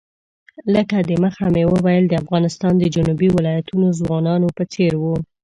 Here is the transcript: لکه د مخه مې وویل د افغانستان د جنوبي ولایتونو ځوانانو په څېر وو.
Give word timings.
لکه 0.75 0.97
د 1.07 1.09
مخه 1.23 1.45
مې 1.53 1.63
وویل 1.73 2.05
د 2.07 2.13
افغانستان 2.23 2.73
د 2.77 2.83
جنوبي 2.95 3.29
ولایتونو 3.37 3.87
ځوانانو 3.99 4.47
په 4.57 4.63
څېر 4.73 4.91
وو. 5.01 5.15